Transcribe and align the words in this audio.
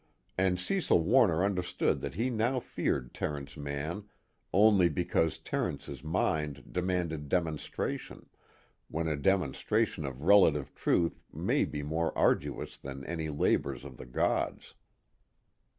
And 0.35 0.59
Cecil 0.59 0.99
Warner 1.03 1.45
understood 1.45 2.01
that 2.01 2.15
he 2.15 2.31
now 2.31 2.59
feared 2.59 3.13
Terence 3.13 3.55
Mann 3.55 4.05
only 4.51 4.89
because 4.89 5.37
Terence's 5.37 6.03
mind 6.03 6.63
demanded 6.73 7.29
demonstration, 7.29 8.27
when 8.87 9.07
a 9.07 9.15
demonstration 9.15 10.03
of 10.07 10.23
relative 10.23 10.73
truth 10.73 11.21
may 11.31 11.65
be 11.65 11.83
more 11.83 12.17
arduous 12.17 12.79
than 12.79 13.05
any 13.05 13.29
labors 13.29 13.85
of 13.85 13.97
the 13.97 14.07
gods. 14.07 14.73